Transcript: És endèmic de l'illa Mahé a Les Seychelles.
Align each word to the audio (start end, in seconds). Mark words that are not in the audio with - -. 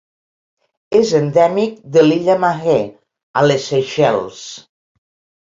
És 0.99 1.11
endèmic 1.19 1.75
de 1.97 2.05
l'illa 2.07 2.37
Mahé 2.45 2.79
a 3.43 3.45
Les 3.49 3.69
Seychelles. 3.75 4.43